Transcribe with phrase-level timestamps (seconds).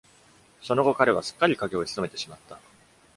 [0.63, 2.59] その後彼はすっかり影をひそめてしまった。